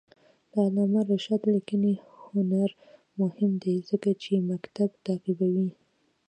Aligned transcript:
د 0.51 0.53
علامه 0.65 1.01
رشاد 1.11 1.41
لیکنی 1.55 1.93
هنر 2.25 2.69
مهم 3.19 3.51
دی 3.63 3.75
ځکه 3.89 4.09
چې 4.21 4.47
مکتب 4.51 4.89
تعقیبوي. 5.05 5.69